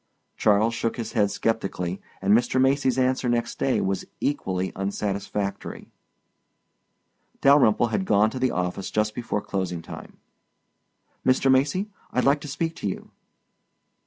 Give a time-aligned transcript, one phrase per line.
[0.35, 2.59] Charles shook his head sceptically and Mr.
[2.59, 5.91] Macy's answer next day was equally unsatisfactory.
[7.39, 10.17] Dalyrimple had gone to the office just before closing time.
[11.23, 11.51] "Mr.
[11.51, 13.11] Macy, I'd like to speak to you."